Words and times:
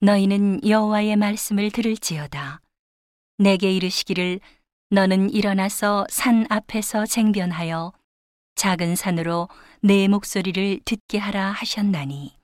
너희는 0.00 0.66
여호와의 0.66 1.16
말씀을 1.16 1.70
들을지어다. 1.70 2.60
내게 3.38 3.72
이르시기를 3.72 4.40
너는 4.90 5.30
일어나서 5.30 6.06
산 6.10 6.46
앞에서 6.50 7.06
쟁변하여 7.06 7.92
작은 8.54 8.96
산으로 8.96 9.48
내 9.80 10.06
목소리를 10.08 10.80
듣게 10.84 11.18
하라 11.18 11.50
하셨나니. 11.52 12.36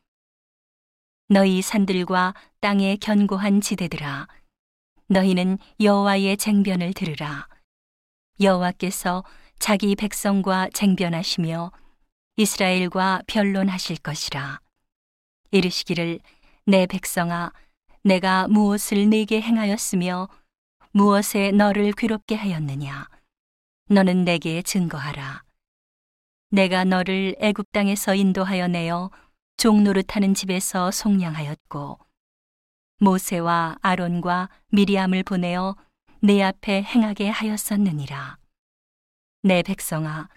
너희 1.29 1.63
산들과 1.63 2.35
땅의 2.61 2.99
견고한 2.99 3.61
지대들아 3.61 4.27
너희는 5.07 5.59
여호와의 5.81 6.37
쟁변을 6.37 6.93
들으라. 6.95 7.49
여호와께서 8.41 9.23
자기 9.59 9.95
백성과 9.95 10.71
쟁변하시며 10.73 11.71
이스라엘과 12.37 13.23
변론하실 13.27 13.99
것이라. 13.99 14.61
이르시기를 15.51 16.21
내 16.71 16.87
백성아 16.87 17.53
내가 18.05 18.47
무엇을 18.47 19.11
네게 19.11 19.41
행하였으며 19.41 20.29
무엇에 20.93 21.51
너를 21.51 21.91
괴롭게 21.91 22.37
하였느냐? 22.37 23.09
너는 23.89 24.25
내게 24.25 24.63
증거하라. 24.63 25.43
내가 26.51 26.85
너를 26.85 27.35
애굽 27.41 27.73
땅에서 27.73 28.15
인도하여 28.15 28.69
내어 28.69 29.11
종 29.57 29.83
노릇하는 29.83 30.33
집에서 30.33 30.93
속량하였고 30.93 31.99
모세와 33.01 33.79
아론과 33.83 34.49
미리암을 34.69 35.25
보내어 35.25 35.75
내 36.21 36.41
앞에 36.41 36.85
행하게 36.85 37.31
하였었느니라. 37.31 38.39
내 39.43 39.65
백성아 39.65 40.29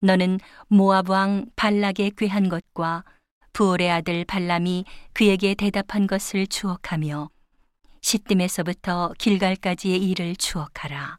너는 0.00 0.40
모압 0.68 1.10
왕 1.10 1.44
발락의 1.54 2.12
괴한 2.16 2.48
것과 2.48 3.04
부올의 3.52 3.90
아들 3.90 4.24
발람이 4.24 4.84
그에게 5.12 5.54
대답한 5.54 6.06
것을 6.06 6.46
추억하며 6.46 7.30
시딤에서부터 8.00 9.12
길갈까지의 9.18 10.02
일을 10.02 10.36
추억하라. 10.36 11.18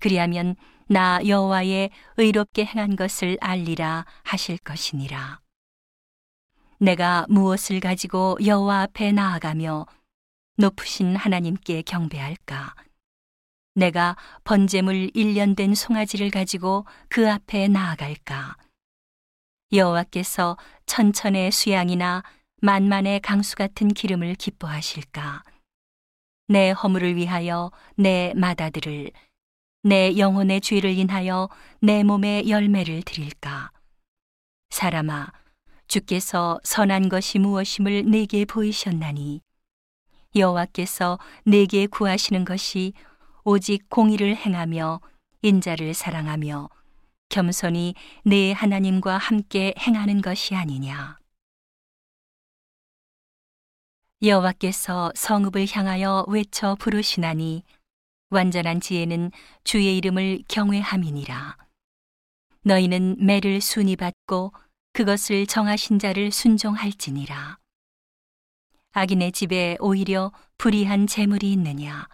그리하면 0.00 0.56
나 0.88 1.20
여호와의 1.26 1.90
의롭게 2.16 2.64
행한 2.64 2.96
것을 2.96 3.38
알리라 3.40 4.04
하실 4.22 4.58
것이니라. 4.58 5.40
내가 6.78 7.26
무엇을 7.28 7.80
가지고 7.80 8.36
여호와 8.44 8.82
앞에 8.82 9.12
나아가며 9.12 9.86
높으신 10.58 11.16
하나님께 11.16 11.82
경배할까? 11.82 12.74
내가 13.74 14.16
번제물 14.44 15.10
1년 15.10 15.56
된 15.56 15.74
송아지를 15.74 16.30
가지고 16.30 16.86
그 17.08 17.30
앞에 17.30 17.68
나아갈까? 17.68 18.56
여호와께서 19.72 20.56
천천의 20.86 21.50
수양이나 21.50 22.22
만만의 22.62 23.20
강수 23.20 23.56
같은 23.56 23.88
기름을 23.88 24.36
기뻐하실까? 24.36 25.42
내 26.48 26.70
허물을 26.70 27.16
위하여 27.16 27.72
내 27.96 28.32
마다들을 28.36 29.10
내 29.82 30.16
영혼의 30.16 30.60
죄를 30.60 30.90
인하여 30.90 31.48
내 31.80 32.04
몸의 32.04 32.48
열매를 32.48 33.02
드릴까? 33.02 33.72
사람아, 34.70 35.32
주께서 35.88 36.60
선한 36.62 37.08
것이 37.08 37.38
무엇임을 37.40 38.08
내게 38.08 38.44
보이셨나니 38.44 39.40
여호와께서 40.34 41.18
내게 41.44 41.86
구하시는 41.86 42.44
것이 42.44 42.92
오직 43.42 43.88
공의를 43.88 44.36
행하며 44.36 45.00
인자를 45.42 45.94
사랑하며 45.94 46.68
겸손히 47.28 47.94
내 48.24 48.52
하나님과 48.52 49.18
함께 49.18 49.74
행하는 49.78 50.20
것이 50.22 50.54
아니냐. 50.54 51.18
여호와께서 54.22 55.12
성읍을 55.14 55.66
향하여 55.70 56.24
외쳐 56.28 56.74
부르시나니 56.76 57.64
완전한 58.30 58.80
지혜는 58.80 59.30
주의 59.62 59.96
이름을 59.98 60.42
경외함이니라. 60.48 61.58
너희는 62.62 63.16
매를 63.24 63.60
순히 63.60 63.94
받고 63.94 64.52
그것을 64.92 65.46
정하신 65.46 65.98
자를 65.98 66.32
순종할지니라. 66.32 67.58
악인의 68.92 69.32
집에 69.32 69.76
오히려 69.78 70.32
불의한 70.56 71.06
재물이 71.06 71.52
있느냐? 71.52 72.08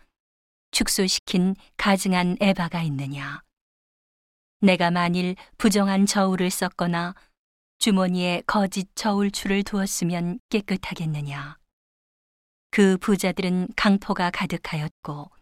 축소시킨 0.72 1.54
가증한 1.76 2.38
에바가 2.40 2.82
있느냐? 2.82 3.40
내가 4.62 4.92
만일 4.92 5.34
부정한 5.58 6.06
저울을 6.06 6.48
썼거나 6.48 7.16
주머니에 7.78 8.44
거짓 8.46 8.94
저울추를 8.94 9.64
두었으면 9.64 10.38
깨끗하겠느냐? 10.50 11.58
그 12.70 12.96
부자들은 12.98 13.70
강포가 13.74 14.30
가득하였고 14.30 15.32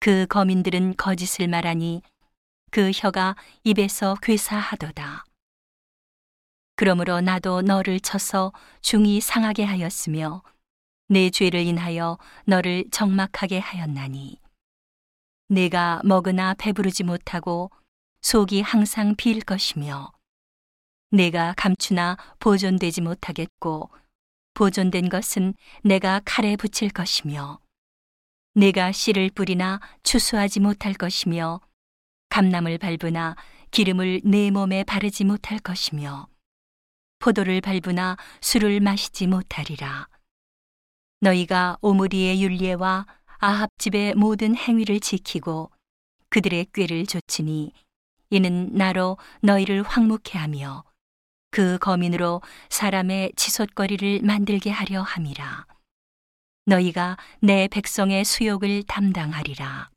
그 0.00 0.26
거민들은 0.26 0.96
거짓을 0.96 1.48
말하니 1.48 2.00
그 2.70 2.90
혀가 2.94 3.36
입에서 3.62 4.16
괴사하도다. 4.22 5.26
그러므로 6.76 7.20
나도 7.20 7.60
너를 7.60 8.00
쳐서 8.00 8.54
중이 8.80 9.20
상하게 9.20 9.64
하였으며 9.64 10.42
내 11.08 11.28
죄를 11.28 11.60
인하여 11.60 12.16
너를 12.46 12.86
적막하게 12.90 13.58
하였나니 13.58 14.40
내가 15.48 16.00
먹으나 16.04 16.54
배부르지 16.54 17.04
못하고 17.04 17.70
속이 18.26 18.60
항상 18.60 19.14
빌 19.14 19.40
것이며 19.40 20.10
내가 21.12 21.54
감추나 21.56 22.16
보존되지 22.40 23.00
못하겠고 23.00 23.88
보존된 24.52 25.08
것은 25.10 25.54
내가 25.84 26.20
칼에 26.24 26.56
붙일 26.56 26.90
것이며 26.90 27.60
내가 28.54 28.90
씨를 28.90 29.30
뿌리나 29.30 29.78
추수하지 30.02 30.58
못할 30.58 30.92
것이며 30.92 31.60
감람을 32.30 32.78
밟으나 32.78 33.36
기름을 33.70 34.22
내 34.24 34.50
몸에 34.50 34.82
바르지 34.82 35.22
못할 35.22 35.60
것이며 35.60 36.26
포도를 37.20 37.60
밟으나 37.60 38.16
술을 38.40 38.80
마시지 38.80 39.28
못하리라. 39.28 40.08
너희가 41.20 41.78
오므리의 41.80 42.42
윤례와 42.42 43.06
아합 43.38 43.70
집의 43.78 44.16
모든 44.16 44.56
행위를 44.56 44.98
지키고 44.98 45.70
그들의 46.28 46.66
꾀를 46.72 47.06
좇으니 47.06 47.72
이는 48.30 48.70
나로 48.72 49.18
너희를 49.40 49.82
황묵해 49.82 50.38
하며 50.38 50.84
그 51.50 51.78
거민으로 51.78 52.42
사람의 52.68 53.32
치솟거리를 53.36 54.20
만들게 54.22 54.70
하려 54.70 55.02
함이라. 55.02 55.66
너희가 56.66 57.16
내 57.40 57.68
백성의 57.68 58.24
수욕을 58.24 58.82
담당하리라. 58.82 59.90